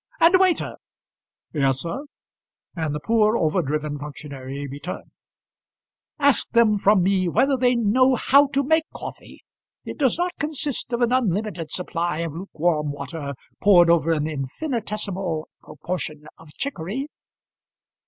[0.19, 0.77] "And waiter"
[1.53, 2.05] "Yes, sir;"
[2.75, 5.11] and the poor overdriven functionary returned.
[6.17, 9.43] "Ask them from me whether they know how to make coffee.
[9.85, 15.47] It does not consist of an unlimited supply of lukewarm water poured over an infinitesimal
[15.61, 17.07] proportion of chicory.